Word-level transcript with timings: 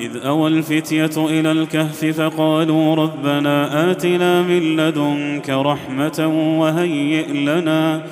إذ 0.00 0.16
أوى 0.26 0.48
الفتية 0.48 1.10
إلى 1.16 1.52
الكهف 1.52 2.04
فقالوا 2.04 2.94
ربنا 2.94 3.90
آتنا 3.90 4.42
من 4.42 4.76
لدنك 4.76 5.50
رحمة 5.50 6.32
وهيئ 6.60 7.32
لنا 7.32 8.02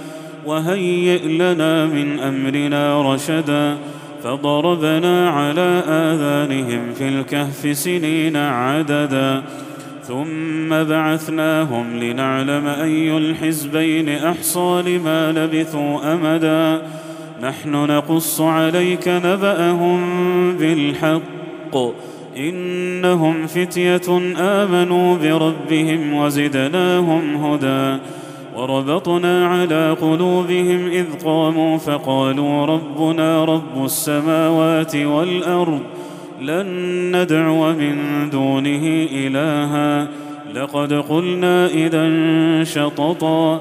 وهيئ 0.46 1.28
لنا 1.28 1.86
من 1.86 2.18
أمرنا 2.18 3.14
رشدا. 3.14 3.76
فضربنا 4.24 5.30
على 5.30 5.82
آذانهم 5.88 6.92
في 6.94 7.08
الكهف 7.08 7.78
سنين 7.78 8.36
عددا. 8.36 9.42
ثم 10.02 10.68
بعثناهم 10.68 11.96
لنعلم 11.96 12.66
أي 12.66 13.16
الحزبين 13.16 14.08
أحصى 14.08 14.82
لما 14.86 15.32
لبثوا 15.32 16.14
أمدا. 16.14 16.82
نحن 17.42 17.70
نقص 17.70 18.40
عليك 18.40 19.08
نبأهم 19.08 20.00
بالحق. 20.56 21.22
الحق. 21.74 21.94
إنهم 22.36 23.46
فتية 23.46 24.34
آمنوا 24.38 25.16
بربهم 25.16 26.14
وزدناهم 26.14 27.44
هدى. 27.44 28.00
وربطنا 28.56 29.48
على 29.48 29.96
قلوبهم 30.00 30.86
إذ 30.86 31.04
قاموا 31.24 31.78
فقالوا 31.78 32.66
ربنا 32.66 33.44
رب 33.44 33.84
السماوات 33.84 34.96
والأرض 34.96 35.80
لن 36.40 36.66
ندعو 37.16 37.72
من 37.72 38.30
دونه 38.30 39.06
إلها. 39.12 40.08
لقد 40.54 40.92
قلنا 40.92 41.66
إذا 41.66 42.04
شططا. 42.64 43.60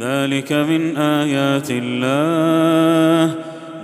ذلك 0.00 0.52
من 0.52 0.96
آيات 0.96 1.68
الله. 1.70 3.34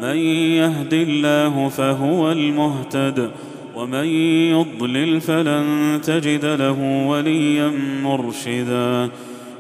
من 0.03 0.16
يهد 0.56 0.93
الله 0.93 1.69
فهو 1.69 2.32
المهتد 2.32 3.31
ومن 3.77 4.04
يضلل 4.50 5.21
فلن 5.21 6.00
تجد 6.05 6.44
له 6.44 7.06
وليا 7.06 7.72
مرشدا. 8.03 9.09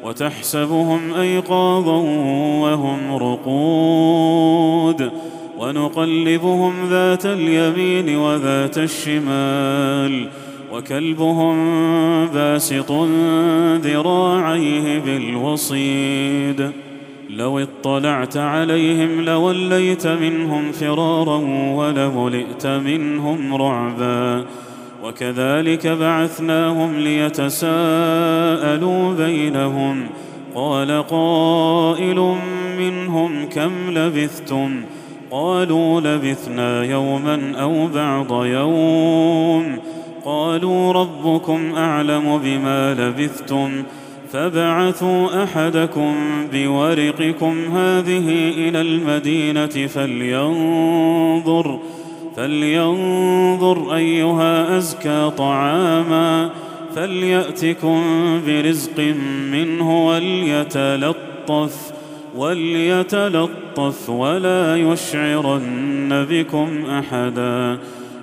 وتحسبهم 0.04 1.14
أيقاظا 1.14 1.98
وهم 2.60 3.16
رقود. 3.16 5.10
ونقلبهم 5.58 6.72
ذات 6.90 7.26
اليمين 7.26 8.16
وذات 8.16 8.78
الشمال. 8.78 10.28
وكلبهم 10.72 11.56
باسط 12.26 12.92
ذراعيه 13.82 14.98
بالوصيد. 14.98 16.70
لو 17.30 17.58
اطلعت 17.58 18.36
عليهم 18.36 19.20
لوليت 19.20 20.06
منهم 20.06 20.72
فرارا 20.72 21.36
ولملئت 21.74 22.66
منهم 22.66 23.54
رعبا. 23.54 24.44
وكذلك 25.04 25.86
بعثناهم 25.86 26.98
ليتساءلوا 26.98 27.66
بينهم. 29.14 30.06
قال 30.54 31.02
قائل 31.10 32.34
منهم 32.78 33.48
كم 33.48 33.72
لبثتم؟ 33.90 34.82
قالوا 35.30 36.00
لبثنا 36.00 36.84
يوما 36.84 37.52
أو 37.60 37.86
بعض 37.86 38.44
يوم. 38.44 39.78
قالوا 40.26 40.92
ربكم 40.92 41.74
أعلم 41.76 42.38
بما 42.38 42.94
لبثتم 42.94 43.82
فبعثوا 44.32 45.44
أحدكم 45.44 46.14
بورقكم 46.52 47.58
هذه 47.76 48.28
إلى 48.68 48.80
المدينة 48.80 49.86
فلينظر 49.86 51.78
فلينظر 52.36 53.94
أيها 53.94 54.78
أزكى 54.78 55.30
طعاما 55.38 56.50
فليأتكم 56.94 58.02
برزق 58.46 59.00
منه 59.52 60.06
وليتلطف 60.06 61.92
وليتلطف 62.36 64.10
ولا 64.10 64.76
يشعرن 64.76 66.26
بكم 66.30 66.84
أحدا 66.90 67.78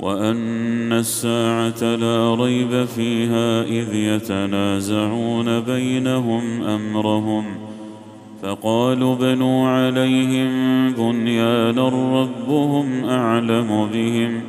وأن 0.00 0.92
الساعة 0.92 1.96
لا 1.96 2.34
ريب 2.34 2.84
فيها 2.84 3.62
إذ 3.62 3.94
يتنازعون 3.94 5.60
بينهم 5.60 6.62
أمرهم. 6.62 7.44
فقالوا 8.42 9.14
بنوا 9.14 9.68
عليهم 9.68 10.50
بنيانا 10.92 11.88
ربهم 11.88 13.04
أعلم 13.04 13.88
بهم. 13.92 14.40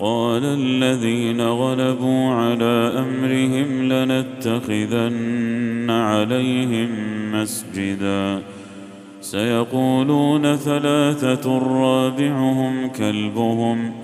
قال 0.00 0.44
الذين 0.44 1.40
غلبوا 1.40 2.30
على 2.30 2.92
أمرهم 2.98 3.92
لنتخذن 3.92 5.90
عليهم 5.90 6.88
مسجدا. 7.32 8.42
سيقولون 9.20 10.56
ثلاثة 10.56 11.58
رابعهم 11.58 12.88
كلبهم. 12.88 14.03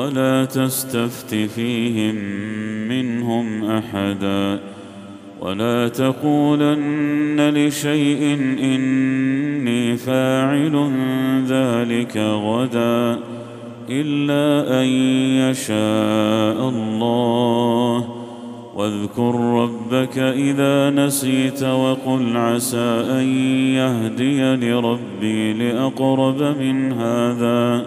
ولا 0.00 0.44
تستفت 0.44 1.34
فيهم 1.34 2.14
منهم 2.88 3.64
أحدا 3.64 4.60
ولا 5.40 5.88
تقولن 5.88 7.50
لشيء 7.54 8.22
إني 8.62 9.96
فاعل 9.96 10.90
ذلك 11.46 12.16
غدا 12.16 13.18
إلا 13.90 14.80
أن 14.80 14.86
يشاء 15.44 16.68
الله. 16.68 18.08
واذكر 18.74 19.34
ربك 19.34 20.18
إذا 20.18 20.90
نسيت 20.90 21.62
وقل 21.62 22.36
عسى 22.36 23.04
أن 23.10 23.26
يهديني 23.74 24.72
ربي 24.72 25.52
لأقرب 25.52 26.42
من 26.42 26.92
هذا. 26.92 27.86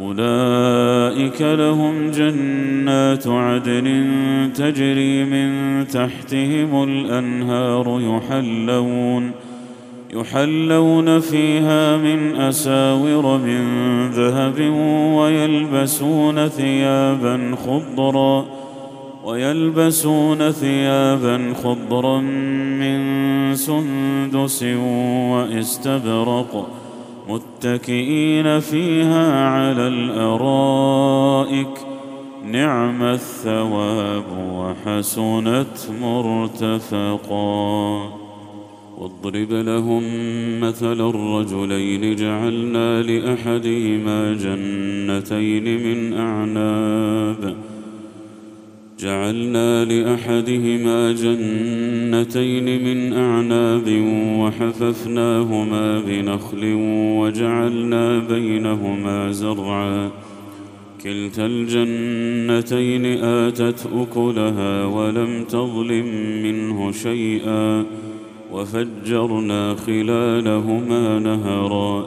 أولئك 0.00 1.42
لهم 1.42 2.10
جنات 2.10 3.26
عدن 3.26 3.86
تجري 4.54 5.24
من 5.24 5.88
تحتهم 5.88 6.82
الأنهار 6.82 8.00
يحلون 8.00 9.30
يحلون 10.14 11.20
فيها 11.20 11.96
من 11.96 12.36
أساور 12.36 13.38
من 13.38 13.62
ذهب 14.10 14.60
ويلبسون 15.16 16.48
ثيابا 16.48 17.56
خضرا 17.66 18.46
ويلبسون 19.24 20.50
ثيابا 20.50 21.54
خضرا 21.62 22.20
من 22.80 23.00
سندس 23.54 24.62
وإستبرق 25.32 26.85
متكئين 27.28 28.60
فيها 28.60 29.48
على 29.48 29.88
الأرائك. 29.88 31.68
نعم 32.44 33.02
الثواب 33.02 34.24
وحسنت 34.52 35.78
مرتفقا. 36.02 37.46
واضرب 38.98 39.52
لهم 39.52 40.02
مثل 40.60 41.10
الرجلين 41.10 42.16
جعلنا 42.16 43.02
لأحدهما 43.02 44.32
جنتين 44.32 45.64
من 45.64 46.18
أعناب. 46.18 47.56
جعلنا 49.00 49.84
لأحدهما 49.84 51.12
جنتين 51.12 52.84
من 52.84 53.12
أعناب 53.12 53.84
وحففناهما 54.38 56.00
بنخل 56.00 56.74
وجعلنا 57.18 58.18
بينهما 58.18 59.32
زرعا. 59.32 60.10
كلتا 61.02 61.46
الجنتين 61.46 63.06
آتت 63.24 63.88
أكلها 63.94 64.84
ولم 64.84 65.44
تظلم 65.44 66.06
منه 66.42 66.92
شيئا. 66.92 67.84
وفجرنا 68.52 69.74
خلالهما 69.74 71.18
نهرا. 71.18 72.06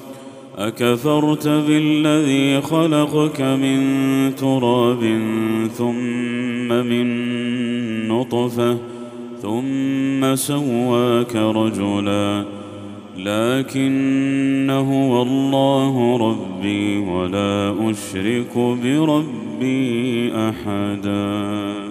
أكفرت 0.57 1.47
بالذي 1.47 2.61
خلقك 2.61 3.41
من 3.41 3.79
تراب 4.35 4.99
ثم 5.77 6.67
من 6.67 7.07
نطفة 8.07 8.77
ثم 9.41 10.35
سواك 10.35 11.35
رجلا 11.35 12.45
لكن 13.17 14.69
هو 14.69 15.21
الله 15.21 16.17
ربي 16.17 16.97
ولا 16.97 17.75
أشرك 17.89 18.57
بربي 18.57 20.31
أحدا 20.35 21.90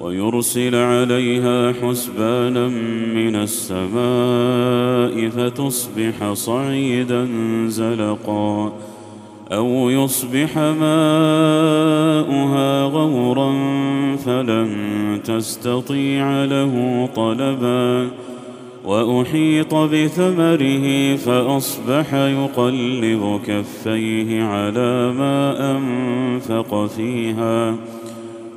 ويرسل 0.00 0.74
عليها 0.74 1.72
حسبانا 1.72 2.68
من 3.14 3.36
السماء 3.36 5.28
فتصبح 5.28 6.32
صعيدا 6.32 7.28
زلقا 7.66 8.72
أو 9.52 9.90
يصبح 9.90 10.58
ماؤها 10.58 11.22
غورا 12.84 13.52
فلن 14.16 15.20
تستطيع 15.24 16.44
له 16.44 17.08
طلبا 17.16 18.10
وأحيط 18.84 19.74
بثمره 19.74 21.16
فأصبح 21.16 22.14
يقلب 22.14 23.40
كفيه 23.46 24.42
على 24.42 25.12
ما 25.12 25.76
أنفق 25.76 26.86
فيها 26.86 27.76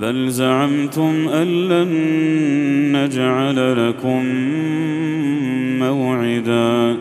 بل 0.00 0.30
زعمتم 0.30 1.28
ان 1.28 1.68
لن 1.68 1.88
نجعل 2.96 3.88
لكم 3.88 4.24
موعدا 5.78 6.96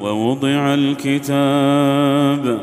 ووضع 0.00 0.74
الكتاب 0.74 2.60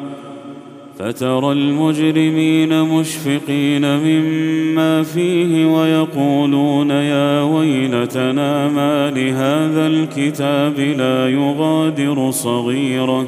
فترى 0.99 1.51
المجرمين 1.51 2.81
مشفقين 2.81 3.97
مما 3.97 5.03
فيه 5.03 5.65
ويقولون 5.65 6.89
يا 6.89 7.41
ويلتنا 7.41 8.69
ما 8.69 9.11
لهذا 9.11 9.87
الكتاب 9.87 10.79
لا 10.79 11.29
يغادر 11.29 12.31
صغيره 12.31 13.27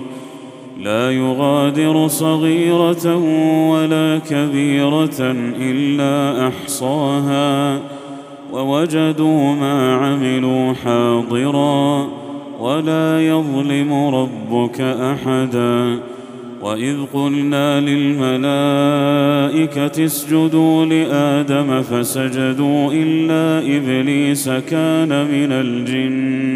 لا 0.83 1.11
يغادر 1.11 2.07
صغيرة 2.07 3.15
ولا 3.71 4.19
كبيرة 4.29 5.35
إلا 5.61 6.47
أحصاها 6.47 7.79
ووجدوا 8.53 9.55
ما 9.55 9.95
عملوا 9.95 10.73
حاضرا 10.73 12.07
ولا 12.59 13.27
يظلم 13.27 13.93
ربك 13.93 14.81
أحدا 14.81 15.99
وإذ 16.61 16.97
قلنا 17.13 17.79
للملائكة 17.79 18.45
اسجدوا 20.05 20.85
لآدم 20.85 21.81
فسجدوا 21.81 22.91
إلا 22.93 23.59
إبليس 23.77 24.49
كان 24.49 25.09
من 25.09 25.51
الجن 25.51 26.46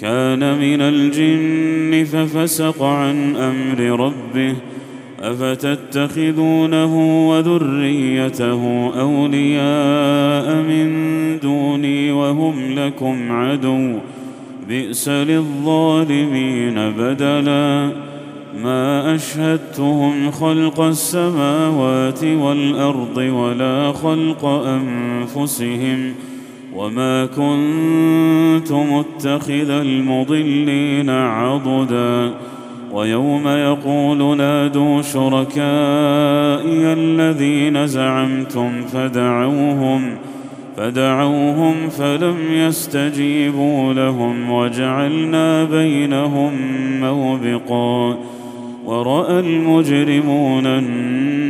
كان 0.00 0.58
من 0.58 0.80
الجن 0.80 2.04
ففسق 2.04 2.82
عن 2.82 3.36
أمر 3.36 4.00
ربه 4.00 4.54
أفتتخذونه 5.20 7.28
وذريته 7.28 8.90
أولياء 9.00 10.62
من 10.62 10.88
دوني 11.42 12.12
وهم 12.12 12.78
لكم 12.78 13.32
عدو 13.32 13.98
بئس 14.68 15.08
للظالمين 15.08 16.74
بدلا 16.74 17.92
ما 18.62 19.14
أشهدتهم 19.14 20.30
خلق 20.30 20.80
السماوات 20.80 22.24
والأرض 22.24 23.16
ولا 23.16 23.92
خلق 23.92 24.44
أنفسهم 24.44 26.14
وما 26.76 27.26
كنت 27.26 28.72
متخذ 28.72 29.70
المضلين 29.70 31.10
عضدا 31.10 32.34
ويوم 32.92 33.48
يقول 33.48 34.36
نادوا 34.36 35.02
شركائي 35.02 36.92
الذين 36.92 37.86
زعمتم 37.86 38.82
فدعوهم 38.82 40.16
فدعوهم 40.76 41.88
فلم 41.88 42.36
يستجيبوا 42.52 43.92
لهم 43.92 44.50
وجعلنا 44.50 45.64
بينهم 45.64 46.52
موبقا 47.00 48.18
وراى 48.84 49.40
المجرمون 49.40 50.66
النار 50.66 51.49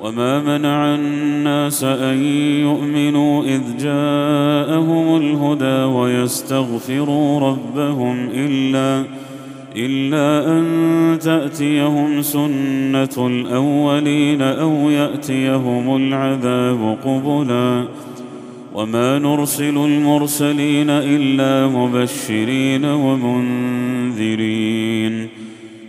وما 0.00 0.58
منع 0.58 0.94
الناس 0.94 1.84
ان 1.84 2.22
يؤمنوا 2.62 3.44
اذ 3.44 3.60
جاءهم 3.78 5.16
الهدى 5.16 5.94
ويستغفروا 5.94 7.40
ربهم 7.40 8.28
الا 8.34 9.04
الا 9.76 10.58
ان 10.58 11.18
تاتيهم 11.18 12.22
سنه 12.22 13.26
الاولين 13.26 14.42
أو 14.42 14.90
ياتيهم 14.90 15.96
العذاب 15.96 16.98
قبلا. 17.04 17.84
وما 18.74 19.18
نرسل 19.18 19.76
المرسلين 19.76 20.90
الا 20.90 21.66
مبشرين 21.66 22.84
ومنذرين. 22.84 24.18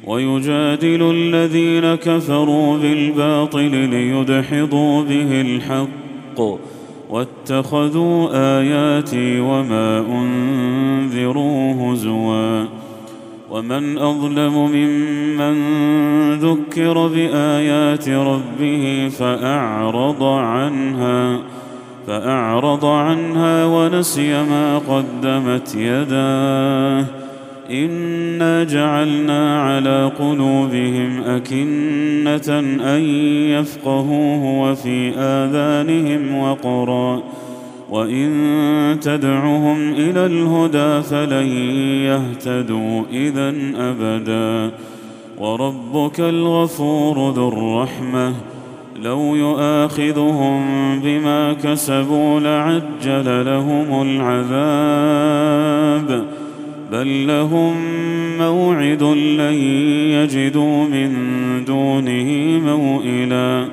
ويجادل 0.09 1.11
الذين 1.11 1.95
كفروا 1.95 2.77
بالباطل 2.77 3.71
ليدحضوا 3.71 5.03
به 5.03 5.41
الحق 5.41 6.59
واتخذوا 7.09 8.29
آياتي 8.33 9.39
وما 9.39 9.99
أنذروا 9.99 11.73
هزوا 11.73 12.65
ومن 13.51 13.97
أظلم 13.97 14.71
ممن 14.71 15.55
ذكر 16.33 17.07
بآيات 17.07 18.09
ربه 18.09 19.09
فأعرض 19.19 20.23
عنها 20.23 21.39
فأعرض 22.07 22.85
عنها 22.85 23.65
ونسي 23.65 24.43
ما 24.43 24.77
قدمت 24.77 25.75
يداه 25.75 27.18
انا 27.71 28.63
جعلنا 28.63 29.61
على 29.61 30.11
قلوبهم 30.19 31.23
اكنه 31.23 32.59
ان 32.95 33.01
يفقهوه 33.49 34.61
وفي 34.61 35.11
اذانهم 35.17 36.35
وقرا 36.37 37.23
وان 37.89 38.97
تدعهم 39.01 39.93
إلى 39.93 40.25
الهدى 40.25 41.01
فلن 41.01 41.47
يهتدوا 42.05 43.03
اذا 43.11 43.53
ابدا 43.75 44.71
وربك 45.37 46.19
الغفور 46.19 47.31
ذو 47.31 47.47
الرحمه 47.47 48.33
لو 49.03 49.35
يؤاخذهم 49.35 50.61
بما 50.99 51.53
كسبوا 51.53 52.39
لعجل 52.39 53.45
لهم 53.45 54.01
العذاب 54.01 55.59
بل 56.91 57.27
لهم 57.27 57.75
موعد 58.37 59.03
لن 59.03 59.53
يجدوا 60.13 60.83
من 60.87 61.15
دونه 61.65 62.59
موئلا 62.65 63.67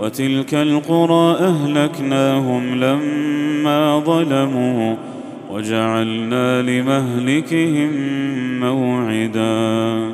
وتلك 0.00 0.54
القرى 0.54 1.36
اهلكناهم 1.36 2.74
لما 2.74 3.98
ظلموا 3.98 4.96
وجعلنا 5.50 6.62
لمهلكهم 6.62 7.90
موعدا 8.60 10.12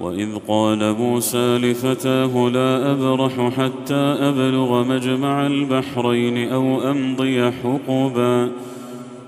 واذ 0.00 0.28
قال 0.48 0.92
موسى 0.98 1.58
لفتاه 1.58 2.48
لا 2.48 2.92
ابرح 2.92 3.50
حتى 3.56 3.94
ابلغ 4.20 4.84
مجمع 4.84 5.46
البحرين 5.46 6.48
أو 6.48 6.90
امضي 6.90 7.50
حقبا 7.50 8.50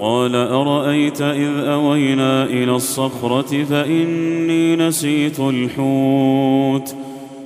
قال 0.00 0.34
أرأيت 0.34 1.20
إذ 1.20 1.58
أوينا 1.58 2.44
إلى 2.44 2.72
الصخرة 2.76 3.64
فإني 3.64 4.76
نسيت 4.76 5.40
الحوت 5.40 6.94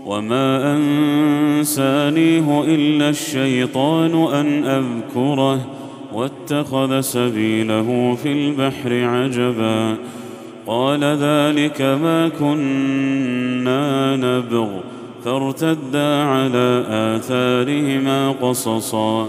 وما 0.06 0.76
أنسانيه 0.76 2.64
إلا 2.64 3.08
الشيطان 3.08 4.14
أن 4.34 4.64
أذكره 4.64 5.66
واتخذ 6.12 7.00
سبيله 7.00 8.16
في 8.22 8.32
البحر 8.32 9.04
عجبا 9.04 9.96
قال 10.66 11.04
ذلك 11.04 11.82
ما 11.82 12.28
كنا 12.28 14.16
نبغ 14.16 14.68
فارتدا 15.24 16.22
على 16.22 16.84
آثارهما 16.88 18.30
قصصا 18.30 19.28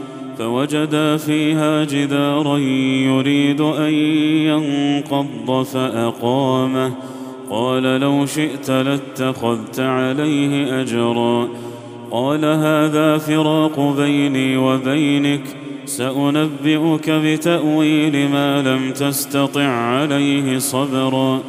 فوجدا 0.41 1.17
فيها 1.17 1.83
جدارا 1.83 2.57
يريد 2.57 3.61
أن 3.61 3.93
ينقض 4.49 5.63
فأقامه. 5.63 6.93
قال 7.49 7.83
لو 7.83 8.25
شئت 8.25 8.71
لاتخذت 8.71 9.79
عليه 9.79 10.81
أجرا. 10.81 11.47
قال 12.11 12.45
هذا 12.45 13.17
فراق 13.17 13.95
بيني 13.97 14.57
وبينك. 14.57 15.43
سأنبئك 15.85 17.09
بتأويل 17.09 18.29
ما 18.29 18.61
لم 18.61 18.91
تستطع 18.91 19.67
عليه 19.67 20.57
صبرا. 20.57 21.39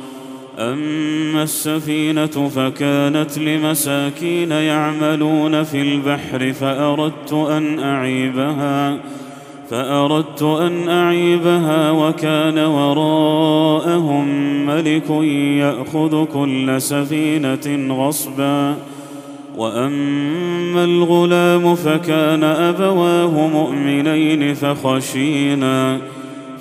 أما 0.62 1.42
السفينة 1.42 2.26
فكانت 2.26 3.38
لمساكين 3.38 4.50
يعملون 4.50 5.62
في 5.62 5.82
البحر 5.82 6.52
فأردت 6.52 7.32
أن 7.32 7.78
أعيبها 7.78 8.98
فأردت 9.70 10.42
أن 10.42 10.88
أعيبها 10.88 11.90
وكان 11.90 12.58
وراءهم 12.58 14.26
ملك 14.66 15.10
يأخذ 15.60 16.24
كل 16.24 16.82
سفينة 16.82 17.94
غصبا. 17.94 18.76
وأما 19.56 20.84
الغلام 20.84 21.74
فكان 21.74 22.44
أبواه 22.44 23.48
مؤمنين 23.48 24.54
فخشينا. 24.54 25.98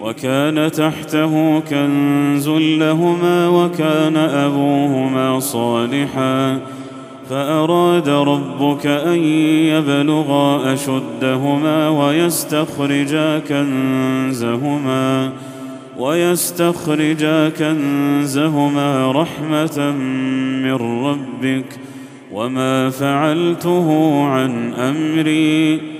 وكان 0.00 0.72
تحته 0.72 1.60
كنز 1.60 2.48
لهما 2.48 3.48
وكان 3.48 4.16
أبوهما 4.16 5.40
صالحا 5.40 6.60
فأراد 7.30 8.08
ربك 8.08 8.86
أن 8.86 9.18
يبلغا 9.72 10.74
أشدهما 10.74 11.88
ويستخرجا 11.88 13.38
كنزهما 13.38 15.32
ويستخرجا 15.98 17.48
كنزهما 17.48 19.12
رحمة 19.12 19.90
من 20.62 21.04
ربك 21.04 21.78
وما 22.32 22.90
فعلته 22.90 24.20
عن 24.24 24.74
أمري. 24.74 25.99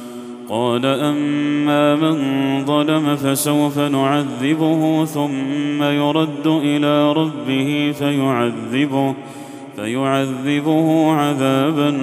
قال 0.51 0.85
أما 0.85 1.95
من 1.95 2.15
ظلم 2.65 3.15
فسوف 3.15 3.79
نعذبه 3.79 5.05
ثم 5.05 5.83
يرد 5.83 6.47
إلى 6.47 7.13
ربه 7.13 7.93
فيعذبه 7.99 9.15
فيعذبه 9.75 11.11
عذابا 11.11 11.97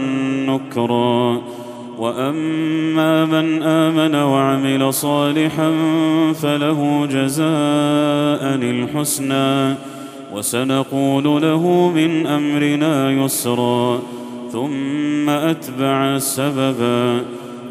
نكرا. 0.46 1.42
وأما 1.98 3.24
من 3.24 3.62
آمن 3.62 4.14
وعمل 4.14 4.92
صالحا 4.92 5.72
فله 6.34 7.06
جزاء 7.10 8.54
الحسنى. 8.54 9.74
وسنقول 10.34 11.42
له 11.42 11.92
من 11.94 12.26
أمرنا 12.26 13.10
يسرا. 13.10 14.00
ثم 14.52 15.28
أتبع 15.28 16.18
سببا 16.18 17.20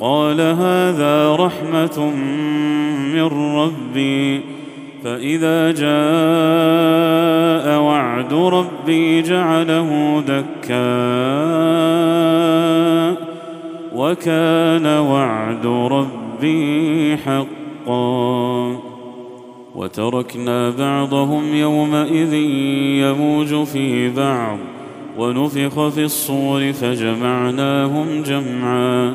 قال 0.00 0.40
هذا 0.40 1.36
رحمة 1.36 2.10
من 3.14 3.24
ربي 3.56 4.40
فإذا 5.04 5.72
جاء 5.72 5.88
وعد 7.80 8.32
ربي 8.32 9.22
جعله 9.22 10.22
دكا 10.28 10.98
وكان 13.94 14.86
وعد 14.86 15.66
ربي 15.66 17.16
حقا. 17.16 18.76
وتركنا 19.74 20.70
بعضهم 20.70 21.54
يومئذ 21.54 22.34
يموج 23.02 23.64
في 23.64 24.10
بعض 24.10 24.58
ونفخ 25.18 25.88
في 25.88 26.04
الصور 26.04 26.72
فجمعناهم 26.72 28.22
جمعا. 28.22 29.14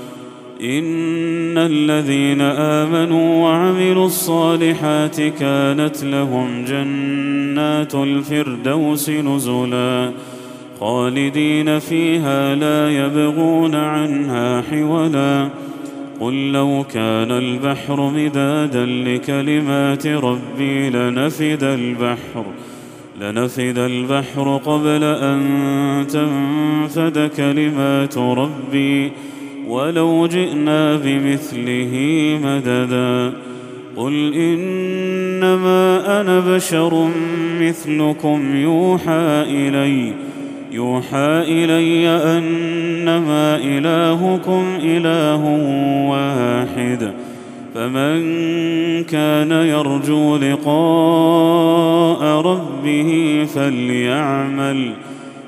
إن 0.63 1.57
الذين 1.57 2.41
آمنوا 2.41 3.43
وعملوا 3.43 4.05
الصالحات 4.05 5.21
كانت 5.21 6.03
لهم 6.03 6.65
جنات 6.65 7.95
الفردوس 7.95 9.09
نزلا 9.09 10.11
خالدين 10.79 11.79
فيها 11.79 12.55
لا 12.55 12.89
يبغون 12.89 13.75
عنها 13.75 14.61
حولا 14.61 15.49
قل 16.19 16.51
لو 16.51 16.85
كان 16.93 17.31
البحر 17.31 18.09
مدادا 18.09 18.85
لكلمات 18.85 20.07
ربي 20.07 20.89
لنفد 20.89 21.63
البحر 21.63 22.45
لنفد 23.21 23.77
البحر 23.77 24.57
قبل 24.65 25.03
أن 25.03 25.41
تنفد 26.09 27.31
كلمات 27.37 28.17
ربي 28.17 29.11
ولو 29.67 30.27
جئنا 30.27 30.95
بمثله 30.95 31.93
مددا. 32.43 33.33
قل 33.97 34.33
إنما 34.33 36.21
أنا 36.21 36.39
بشر 36.39 37.09
مثلكم 37.61 38.55
يوحى 38.55 39.43
إلي. 39.47 40.13
يوحى 40.71 41.43
إلي 41.47 42.07
أنما 42.07 43.55
إلهكم 43.55 44.63
إله 44.83 45.45
واحد. 46.09 47.13
فمن 47.75 48.23
كان 49.03 49.51
يرجو 49.51 50.37
لقاء 50.37 52.23
ربه 52.41 53.45
فليعمل. 53.55 54.93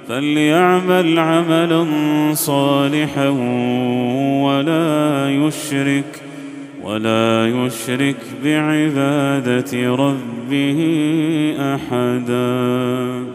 فليعمل 0.08 1.20
عملا 1.20 1.86
صالحا 2.34 3.28
ولا 4.44 5.30
يشرك 5.30 6.22
ولا 6.84 7.48
يشرك 7.48 8.18
بعبادة 8.44 9.96
ربه 9.96 10.80
أحدا. 11.60 13.33